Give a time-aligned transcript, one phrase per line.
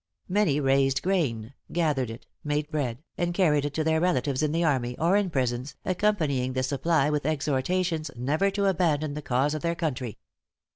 [0.27, 4.63] Many raised grain, gathered it, made bread, and carried it to their relatives in the
[4.63, 9.61] army, or in prisons, accompanying the supply with exhortations never to abandon the cause of
[9.61, 10.17] their country.